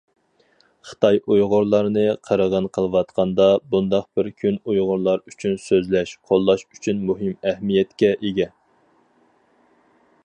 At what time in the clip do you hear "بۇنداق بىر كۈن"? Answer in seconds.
3.75-4.59